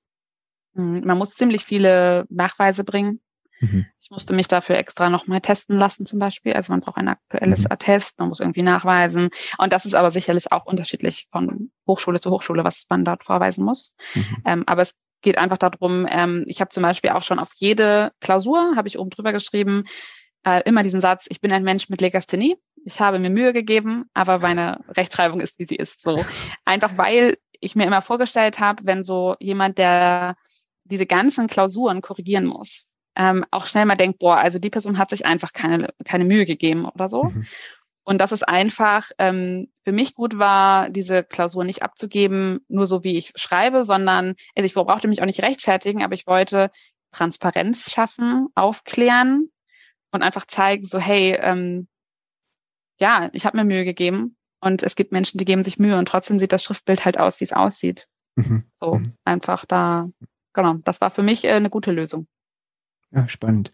[0.75, 3.21] Hm, man muss ziemlich viele Nachweise bringen.
[3.61, 3.87] Mhm.
[4.01, 6.55] Ich musste mich dafür extra nochmal testen lassen zum Beispiel.
[6.55, 7.67] Also man braucht ein aktuelles mhm.
[7.71, 9.29] Attest, man muss irgendwie nachweisen.
[9.59, 13.65] Und das ist aber sicherlich auch unterschiedlich von Hochschule zu Hochschule, was man dort vorweisen
[13.65, 13.93] muss.
[14.15, 14.37] Mhm.
[14.47, 18.13] Ähm, aber es geht einfach darum, ähm, ich habe zum Beispiel auch schon auf jede
[18.21, 19.85] Klausur, habe ich oben drüber geschrieben,
[20.45, 22.57] äh, immer diesen Satz, ich bin ein Mensch mit Legasthenie.
[22.85, 26.01] Ich habe mir Mühe gegeben, aber meine Rechtschreibung ist, wie sie ist.
[26.01, 26.25] So
[26.65, 30.37] einfach, weil ich mir immer vorgestellt habe, wenn so jemand, der
[30.85, 35.11] diese ganzen Klausuren korrigieren muss, ähm, auch schnell mal denkt, boah, also die Person hat
[35.11, 37.25] sich einfach keine, keine Mühe gegeben oder so.
[37.25, 37.47] Mhm.
[38.03, 43.05] Und dass es einfach ähm, für mich gut war, diese Klausur nicht abzugeben, nur so
[43.05, 46.71] wie ich schreibe, sondern also ich brauchte mich auch nicht rechtfertigen, aber ich wollte
[47.13, 49.51] Transparenz schaffen, aufklären
[50.13, 51.89] und einfach zeigen, so hey, ähm,
[52.99, 56.07] ja, ich habe mir Mühe gegeben und es gibt Menschen, die geben sich Mühe und
[56.07, 58.07] trotzdem sieht das Schriftbild halt aus, wie es aussieht.
[58.37, 58.65] Mhm.
[58.73, 59.17] So mhm.
[59.25, 60.09] einfach da
[60.53, 62.27] genau, das war für mich äh, eine gute Lösung.
[63.13, 63.73] Ja, spannend.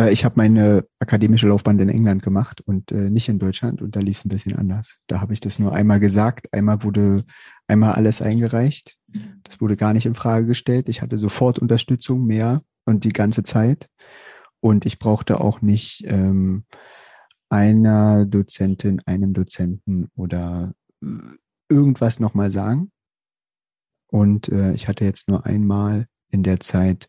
[0.00, 3.96] Äh, ich habe meine akademische Laufbahn in England gemacht und äh, nicht in Deutschland und
[3.96, 4.98] da lief es ein bisschen anders.
[5.06, 7.24] Da habe ich das nur einmal gesagt, einmal wurde
[7.66, 8.96] einmal alles eingereicht.
[9.42, 10.88] Das wurde gar nicht in Frage gestellt.
[10.88, 13.88] Ich hatte sofort Unterstützung mehr und die ganze Zeit.
[14.60, 16.64] Und ich brauchte auch nicht ähm,
[17.48, 21.06] einer Dozentin, einem Dozenten oder äh,
[21.68, 22.90] irgendwas nochmal sagen.
[24.08, 27.08] Und äh, ich hatte jetzt nur einmal in der Zeit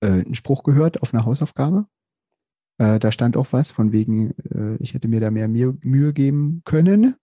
[0.00, 1.86] äh, einen Spruch gehört auf einer Hausaufgabe.
[2.78, 6.62] Äh, da stand auch was von wegen, äh, ich hätte mir da mehr Mühe geben
[6.64, 7.16] können.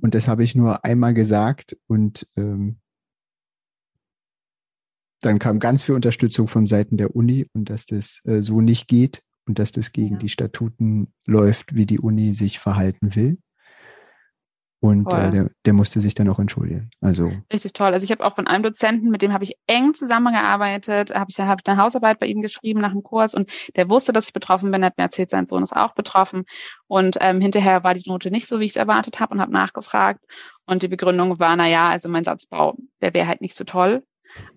[0.00, 2.78] Und das habe ich nur einmal gesagt und ähm,
[5.20, 8.88] dann kam ganz viel Unterstützung von Seiten der Uni und dass das äh, so nicht
[8.88, 10.18] geht und dass das gegen ja.
[10.18, 13.38] die Statuten läuft, wie die Uni sich verhalten will.
[14.80, 16.90] Und äh, der, der musste sich dann auch entschuldigen.
[17.00, 17.94] Also richtig toll.
[17.94, 21.40] Also ich habe auch von einem Dozenten, mit dem habe ich eng zusammengearbeitet, habe ich,
[21.40, 24.70] hab eine Hausarbeit bei ihm geschrieben nach dem Kurs und der wusste, dass ich betroffen
[24.70, 26.44] bin, hat mir erzählt, sein Sohn ist auch betroffen.
[26.86, 29.52] Und ähm, hinterher war die Note nicht so, wie ich es erwartet habe und habe
[29.52, 30.20] nachgefragt.
[30.66, 34.04] Und die Begründung war, na ja, also mein Satzbau, der wäre halt nicht so toll.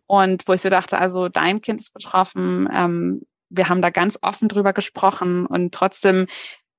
[0.07, 4.17] Und wo ich so dachte, also dein Kind ist betroffen, ähm, wir haben da ganz
[4.21, 6.27] offen drüber gesprochen und trotzdem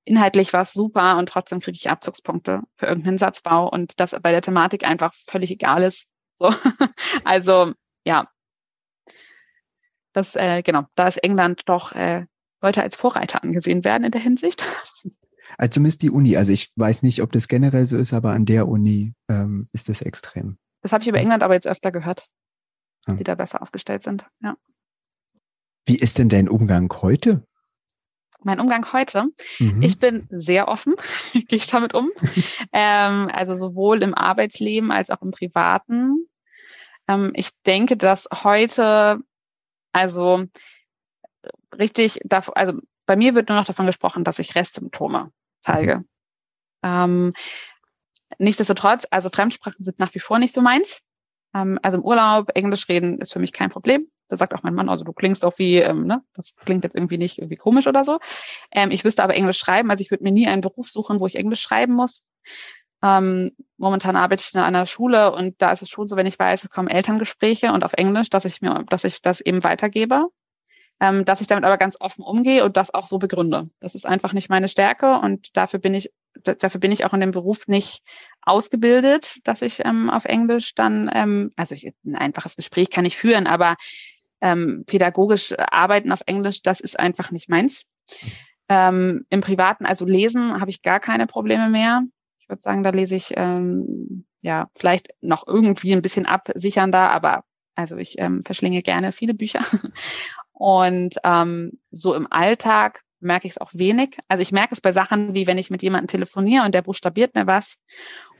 [0.05, 4.31] inhaltlich war es super und trotzdem kriege ich Abzugspunkte für irgendeinen Satzbau und das bei
[4.31, 6.07] der Thematik einfach völlig egal ist.
[6.37, 6.53] So.
[7.23, 7.73] also
[8.05, 8.29] ja,
[10.13, 12.25] das äh, genau, da ist England doch äh,
[12.61, 14.63] sollte als Vorreiter angesehen werden in der Hinsicht.
[15.57, 16.37] Also zumindest die Uni.
[16.37, 19.89] Also ich weiß nicht, ob das generell so ist, aber an der Uni ähm, ist
[19.89, 20.57] das extrem.
[20.81, 22.27] Das habe ich über England aber jetzt öfter gehört,
[23.05, 24.25] dass die da besser aufgestellt sind.
[24.41, 24.55] Ja.
[25.85, 27.43] Wie ist denn dein Umgang heute?
[28.43, 29.25] Mein Umgang heute.
[29.59, 29.81] Mhm.
[29.81, 30.95] Ich bin sehr offen,
[31.33, 32.11] gehe ich damit um.
[32.73, 36.27] ähm, also sowohl im Arbeitsleben als auch im Privaten.
[37.07, 39.19] Ähm, ich denke, dass heute,
[39.91, 40.45] also
[41.77, 42.73] richtig, also
[43.05, 45.97] bei mir wird nur noch davon gesprochen, dass ich Restsymptome zeige.
[45.97, 46.05] Mhm.
[46.83, 47.33] Ähm,
[48.37, 51.01] nichtsdestotrotz, also Fremdsprachen sind nach wie vor nicht so meins.
[51.53, 54.09] Ähm, also im Urlaub Englisch reden ist für mich kein Problem.
[54.29, 56.95] Da sagt auch mein Mann, also du klingst doch wie, ähm, ne, das klingt jetzt
[56.95, 58.19] irgendwie nicht irgendwie komisch oder so.
[58.71, 61.27] Ähm, ich wüsste aber Englisch schreiben, also ich würde mir nie einen Beruf suchen, wo
[61.27, 62.23] ich Englisch schreiben muss.
[63.03, 66.37] Ähm, momentan arbeite ich in einer Schule und da ist es schon so, wenn ich
[66.37, 70.27] weiß, es kommen Elterngespräche und auf Englisch, dass ich mir, dass ich das eben weitergebe
[70.99, 73.69] ähm, dass ich damit aber ganz offen umgehe und das auch so begründe.
[73.79, 76.11] Das ist einfach nicht meine Stärke und dafür bin ich,
[76.43, 78.03] dafür bin ich auch in dem Beruf nicht
[78.41, 83.17] ausgebildet, dass ich ähm, auf Englisch dann, ähm, also ich, ein einfaches Gespräch kann ich
[83.17, 83.75] führen, aber
[84.41, 87.83] ähm, pädagogisch arbeiten auf Englisch, das ist einfach nicht meins.
[88.67, 92.03] Ähm, Im Privaten, also lesen, habe ich gar keine Probleme mehr.
[92.39, 97.43] Ich würde sagen, da lese ich ähm, ja vielleicht noch irgendwie ein bisschen absichernder, aber
[97.75, 99.61] also ich ähm, verschlinge gerne viele Bücher.
[100.51, 104.17] Und ähm, so im Alltag merke ich es auch wenig.
[104.27, 107.35] Also ich merke es bei Sachen, wie wenn ich mit jemandem telefoniere und der buchstabiert
[107.35, 107.77] mir was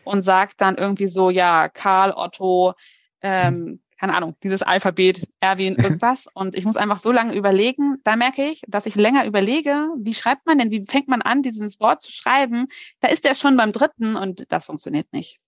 [0.03, 2.73] und sagt dann irgendwie so, ja, Karl, Otto,
[3.21, 6.27] ähm, keine Ahnung, dieses Alphabet, Erwin, irgendwas.
[6.33, 7.97] Und ich muss einfach so lange überlegen.
[8.03, 11.43] Da merke ich, dass ich länger überlege, wie schreibt man denn, wie fängt man an,
[11.43, 12.67] dieses Wort zu schreiben?
[13.01, 15.39] Da ist der schon beim dritten und das funktioniert nicht.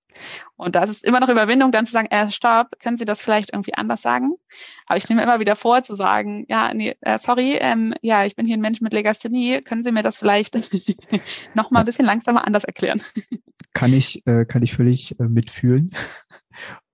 [0.57, 3.21] Und da ist es immer noch Überwindung, dann zu sagen, äh, stopp, können Sie das
[3.21, 4.33] vielleicht irgendwie anders sagen?
[4.85, 8.35] Aber ich nehme immer wieder vor, zu sagen, ja, nee, äh, sorry, ähm, ja, ich
[8.35, 10.55] bin hier ein Mensch mit Legasthenie, können Sie mir das vielleicht
[11.53, 13.01] noch mal ein bisschen langsamer anders erklären?
[13.73, 15.95] Kann ich, äh, kann ich völlig äh, mitfühlen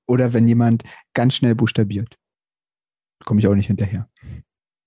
[0.08, 2.18] oder wenn jemand ganz schnell buchstabiert.
[3.26, 4.10] Komme ich auch nicht hinterher.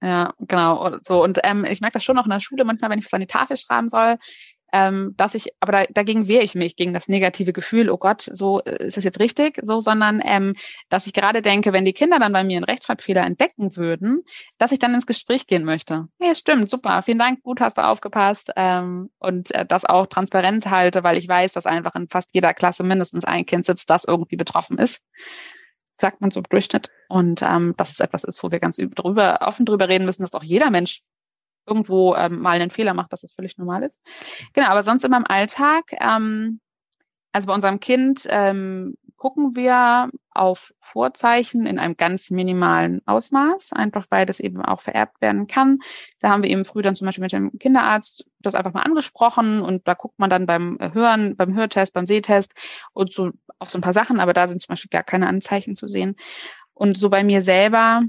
[0.02, 0.96] Ja, genau.
[1.02, 3.12] So und ähm, ich merke das schon noch in der Schule manchmal, wenn ich was
[3.12, 4.16] an die Tafel schreiben soll,
[4.72, 8.28] ähm, dass ich, aber da, dagegen wehre ich mich gegen das negative Gefühl, oh Gott,
[8.30, 10.54] so äh, ist das jetzt richtig, so, sondern ähm,
[10.88, 14.22] dass ich gerade denke, wenn die Kinder dann bei mir einen Rechtschreibfehler entdecken würden,
[14.58, 16.08] dass ich dann ins Gespräch gehen möchte.
[16.20, 20.70] Ja, stimmt, super, vielen Dank, gut hast du aufgepasst ähm, und äh, das auch transparent
[20.70, 24.04] halte, weil ich weiß, dass einfach in fast jeder Klasse mindestens ein Kind sitzt, das
[24.04, 25.00] irgendwie betroffen ist
[26.00, 26.90] sagt man so im Durchschnitt.
[27.08, 30.32] Und ähm, dass es etwas ist, wo wir ganz drüber, offen drüber reden müssen, dass
[30.32, 31.02] auch jeder Mensch
[31.70, 34.00] irgendwo ähm, mal einen Fehler macht, dass das völlig normal ist.
[34.52, 36.60] Genau, aber sonst in meinem Alltag, ähm,
[37.32, 44.06] also bei unserem Kind ähm, gucken wir auf Vorzeichen in einem ganz minimalen Ausmaß, einfach
[44.08, 45.78] weil das eben auch vererbt werden kann.
[46.20, 49.60] Da haben wir eben früh dann zum Beispiel mit dem Kinderarzt das einfach mal angesprochen
[49.60, 52.52] und da guckt man dann beim Hören, beim Hörtest, beim Sehtest
[52.94, 55.76] und so auf so ein paar Sachen, aber da sind zum Beispiel gar keine Anzeichen
[55.76, 56.16] zu sehen.
[56.72, 58.02] Und so bei mir selber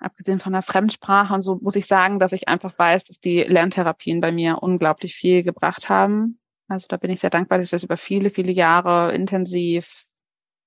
[0.00, 3.42] abgesehen von der Fremdsprache und so muss ich sagen, dass ich einfach weiß, dass die
[3.42, 6.40] Lerntherapien bei mir unglaublich viel gebracht haben.
[6.68, 10.04] Also da bin ich sehr dankbar, dass ich das über viele, viele Jahre intensiv,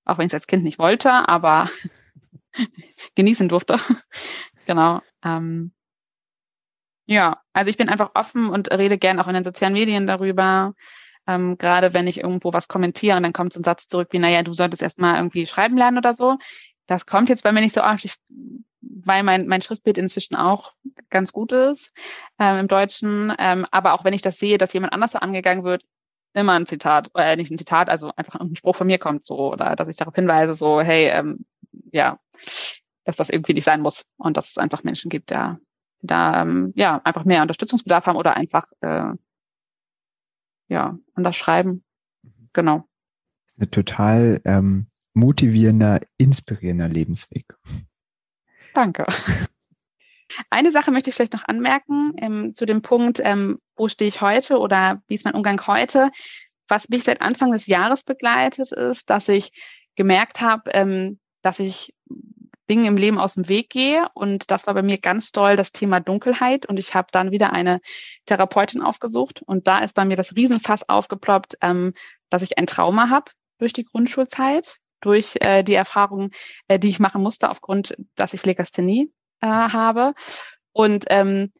[0.05, 1.69] auch wenn ich es als Kind nicht wollte, aber
[3.15, 3.79] genießen durfte.
[4.65, 5.01] genau.
[5.23, 5.73] Ähm,
[7.05, 10.73] ja, also ich bin einfach offen und rede gern auch in den sozialen Medien darüber.
[11.25, 14.19] Ähm, gerade wenn ich irgendwo was kommentiere und dann kommt so ein Satz zurück wie,
[14.19, 16.37] naja, du solltest erstmal irgendwie schreiben lernen oder so.
[16.85, 18.03] Das kommt jetzt bei mir nicht so oft.
[18.05, 18.15] Ich
[19.03, 20.73] weil mein, mein Schriftbild inzwischen auch
[21.09, 21.91] ganz gut ist
[22.39, 23.33] ähm, im Deutschen.
[23.39, 25.83] Ähm, aber auch wenn ich das sehe, dass jemand anders so angegangen wird,
[26.33, 29.53] immer ein Zitat, äh, nicht ein Zitat, also einfach ein Spruch von mir kommt so,
[29.53, 31.45] oder dass ich darauf hinweise, so, hey, ähm,
[31.91, 32.19] ja,
[33.03, 35.59] dass das irgendwie nicht sein muss und dass es einfach Menschen gibt, der
[36.01, 39.13] da ähm, ja einfach mehr Unterstützungsbedarf haben oder einfach äh,
[40.67, 41.83] ja anders schreiben.
[42.53, 42.87] Genau.
[43.59, 47.45] Ein total ähm, motivierender, inspirierender Lebensweg.
[48.73, 49.05] Danke.
[50.49, 54.21] Eine Sache möchte ich vielleicht noch anmerken ähm, zu dem Punkt, ähm, wo stehe ich
[54.21, 56.09] heute oder wie ist mein Umgang heute.
[56.67, 59.51] Was mich seit Anfang des Jahres begleitet, ist, dass ich
[59.95, 61.93] gemerkt habe, ähm, dass ich
[62.69, 64.07] Dingen im Leben aus dem Weg gehe.
[64.13, 66.65] Und das war bei mir ganz doll das Thema Dunkelheit.
[66.65, 67.81] Und ich habe dann wieder eine
[68.25, 69.41] Therapeutin aufgesucht.
[69.45, 71.93] Und da ist bei mir das Riesenfass aufgeploppt, ähm,
[72.29, 76.31] dass ich ein Trauma habe durch die Grundschulzeit, durch äh, die Erfahrung,
[76.67, 79.11] äh, die ich machen musste, aufgrund, dass ich Legasthenie
[79.41, 80.13] äh, habe.
[80.71, 81.51] Und ähm,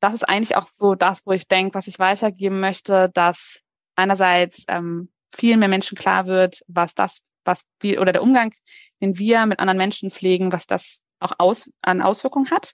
[0.00, 3.60] das ist eigentlich auch so das, wo ich denke, was ich weitergeben möchte, dass
[3.94, 8.52] einerseits ähm, vielen mehr Menschen klar wird, was das, was wir oder der Umgang,
[9.00, 12.72] den wir mit anderen Menschen pflegen, was das auch aus, an Auswirkungen hat.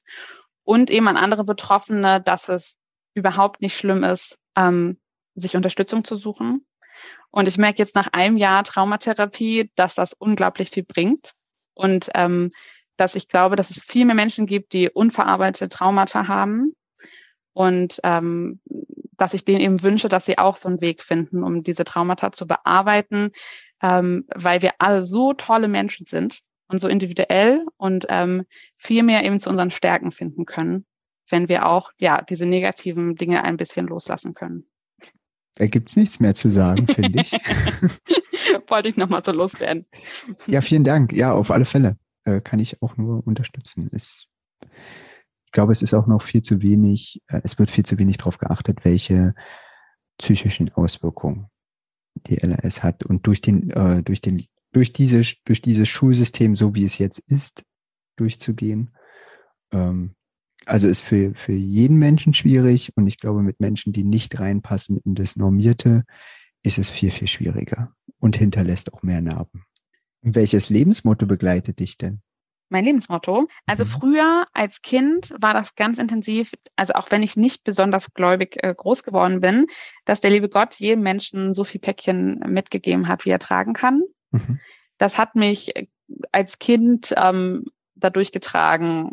[0.65, 2.77] Und eben an andere Betroffene, dass es
[3.15, 5.01] überhaupt nicht schlimm ist, ähm,
[5.35, 6.67] sich Unterstützung zu suchen.
[7.31, 11.33] Und ich merke jetzt nach einem Jahr Traumatherapie, dass das unglaublich viel bringt.
[11.75, 12.51] Und ähm,
[12.99, 16.75] dass ich glaube, dass es viel mehr Menschen gibt, die unverarbeitete Traumata haben
[17.55, 18.61] und ähm,
[19.17, 22.33] dass ich denen eben wünsche, dass sie auch so einen Weg finden, um diese Traumata
[22.33, 23.31] zu bearbeiten,
[23.83, 28.45] ähm, weil wir alle so tolle Menschen sind und so individuell und ähm,
[28.77, 30.85] viel mehr eben zu unseren Stärken finden können,
[31.31, 34.69] wenn wir auch ja diese negativen Dinge ein bisschen loslassen können.
[35.59, 37.33] Da gibt's nichts mehr zu sagen, finde ich.
[38.69, 39.87] Wollte ich nochmal so loswerden.
[40.47, 41.13] Ja, vielen Dank.
[41.13, 43.91] Ja, auf alle Fälle äh, kann ich auch nur unterstützen.
[43.93, 44.27] Es,
[44.63, 48.19] ich glaube, es ist auch noch viel zu wenig, äh, es wird viel zu wenig
[48.19, 49.35] darauf geachtet, welche
[50.19, 51.49] psychischen Auswirkungen
[52.29, 53.05] die LRS hat.
[53.05, 57.19] Und durch den, äh, durch den, durch diese, durch dieses Schulsystem, so wie es jetzt
[57.19, 57.65] ist,
[58.17, 58.95] durchzugehen.
[59.73, 60.15] Ähm,
[60.69, 64.99] also ist für, für jeden Menschen schwierig und ich glaube, mit Menschen, die nicht reinpassen
[64.99, 66.05] in das Normierte,
[66.63, 69.65] ist es viel, viel schwieriger und hinterlässt auch mehr Narben.
[70.21, 72.21] Welches Lebensmotto begleitet dich denn?
[72.71, 73.49] Mein Lebensmotto.
[73.65, 73.89] Also mhm.
[73.89, 78.75] früher als Kind war das ganz intensiv, also auch wenn ich nicht besonders gläubig äh,
[78.75, 79.67] groß geworden bin,
[80.05, 84.03] dass der liebe Gott jedem Menschen so viel Päckchen mitgegeben hat, wie er tragen kann.
[84.33, 84.61] Mhm.
[84.99, 85.87] Das hat mich äh,
[86.31, 89.13] als Kind ähm, dadurch getragen,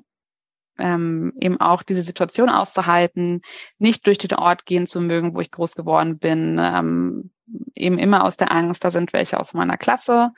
[0.78, 3.42] ähm, eben auch diese Situation auszuhalten,
[3.78, 7.32] nicht durch den Ort gehen zu mögen, wo ich groß geworden bin, ähm,
[7.76, 10.32] eben immer aus der Angst, da sind welche aus meiner Klasse,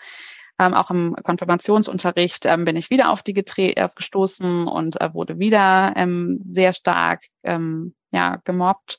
[0.60, 5.94] ähm, auch im Konfirmationsunterricht ähm, bin ich wieder auf die gestoßen und äh, wurde wieder
[5.96, 8.98] ähm, sehr stark ähm, ja, gemobbt.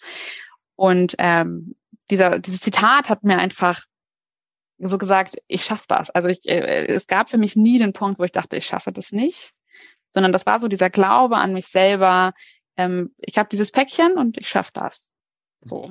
[0.77, 1.74] Und ähm,
[2.11, 3.81] dieser, dieses Zitat hat mir einfach
[4.79, 6.11] so gesagt, ich schaffe das.
[6.11, 8.92] Also ich, äh, es gab für mich nie den Punkt, wo ich dachte, ich schaffe
[8.92, 9.53] das nicht,
[10.12, 12.32] sondern das war so dieser Glaube an mich selber.
[12.76, 15.08] Ähm, ich habe dieses Päckchen und ich schaffe das.
[15.60, 15.90] So.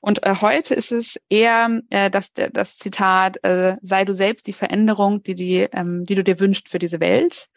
[0.00, 4.52] Und äh, heute ist es eher äh, das, das Zitat, äh, sei du selbst die
[4.52, 7.48] Veränderung, die, die, ähm, die du dir wünschst für diese Welt.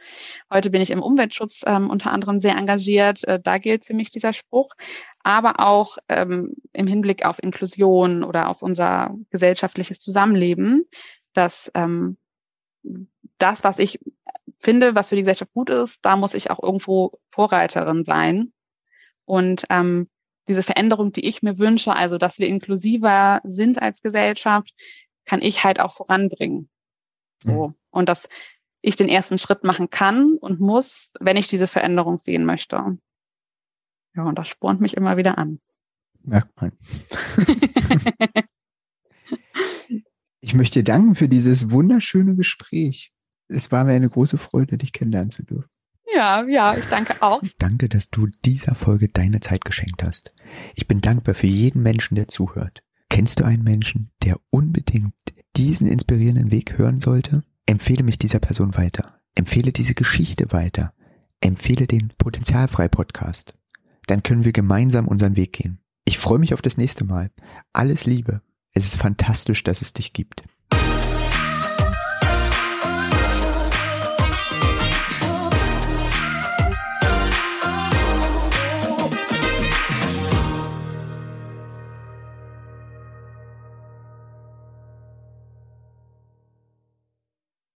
[0.51, 3.23] Heute bin ich im Umweltschutz ähm, unter anderem sehr engagiert.
[3.25, 4.71] Äh, da gilt für mich dieser Spruch.
[5.23, 10.85] Aber auch ähm, im Hinblick auf Inklusion oder auf unser gesellschaftliches Zusammenleben,
[11.33, 12.17] dass ähm,
[13.41, 13.99] das, was ich
[14.59, 18.53] finde, was für die Gesellschaft gut ist, da muss ich auch irgendwo Vorreiterin sein.
[19.25, 20.09] Und ähm,
[20.47, 24.73] diese Veränderung, die ich mir wünsche, also dass wir inklusiver sind als Gesellschaft,
[25.25, 26.69] kann ich halt auch voranbringen.
[27.43, 27.69] So.
[27.69, 27.75] Mhm.
[27.89, 28.27] Und dass
[28.81, 32.97] ich den ersten Schritt machen kann und muss, wenn ich diese Veränderung sehen möchte.
[34.15, 35.59] Ja, und das spornt mich immer wieder an.
[36.23, 36.71] Merkt man.
[40.41, 43.11] ich möchte dir danken für dieses wunderschöne Gespräch.
[43.51, 45.69] Es war mir eine große Freude, dich kennenlernen zu dürfen.
[46.13, 47.41] Ja, ja, ich danke auch.
[47.59, 50.33] Danke, dass du dieser Folge deine Zeit geschenkt hast.
[50.75, 52.83] Ich bin dankbar für jeden Menschen, der zuhört.
[53.09, 55.13] Kennst du einen Menschen, der unbedingt
[55.55, 57.43] diesen inspirierenden Weg hören sollte?
[57.65, 59.19] Empfehle mich dieser Person weiter.
[59.35, 60.93] Empfehle diese Geschichte weiter.
[61.41, 63.53] Empfehle den Potenzialfrei Podcast.
[64.07, 65.79] Dann können wir gemeinsam unseren Weg gehen.
[66.05, 67.31] Ich freue mich auf das nächste Mal.
[67.73, 68.41] Alles Liebe.
[68.73, 70.43] Es ist fantastisch, dass es dich gibt.